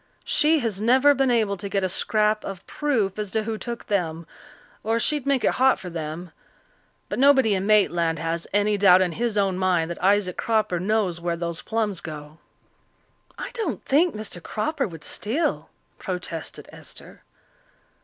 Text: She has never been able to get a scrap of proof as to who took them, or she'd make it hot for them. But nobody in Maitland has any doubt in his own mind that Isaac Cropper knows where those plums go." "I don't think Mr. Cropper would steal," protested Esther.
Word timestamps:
She 0.25 0.57
has 0.61 0.81
never 0.81 1.13
been 1.13 1.29
able 1.29 1.57
to 1.57 1.69
get 1.69 1.83
a 1.83 1.87
scrap 1.87 2.43
of 2.43 2.65
proof 2.65 3.19
as 3.19 3.29
to 3.29 3.43
who 3.43 3.59
took 3.59 3.85
them, 3.85 4.25
or 4.81 4.99
she'd 4.99 5.27
make 5.27 5.43
it 5.43 5.51
hot 5.61 5.79
for 5.79 5.91
them. 5.91 6.31
But 7.07 7.19
nobody 7.19 7.53
in 7.53 7.67
Maitland 7.67 8.17
has 8.17 8.47
any 8.51 8.79
doubt 8.79 9.01
in 9.03 9.11
his 9.11 9.37
own 9.37 9.59
mind 9.59 9.91
that 9.91 10.03
Isaac 10.03 10.37
Cropper 10.37 10.79
knows 10.79 11.21
where 11.21 11.37
those 11.37 11.61
plums 11.61 12.01
go." 12.01 12.39
"I 13.37 13.51
don't 13.53 13.85
think 13.85 14.15
Mr. 14.15 14.41
Cropper 14.41 14.87
would 14.87 15.03
steal," 15.03 15.69
protested 15.99 16.67
Esther. 16.71 17.21